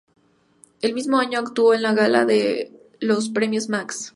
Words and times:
El 0.81 0.95
mismo 0.95 1.19
año 1.19 1.37
actúa 1.37 1.75
en 1.75 1.83
la 1.83 1.93
Gala 1.93 2.25
de 2.25 2.71
los 3.01 3.29
Premios 3.29 3.69
Max. 3.69 4.09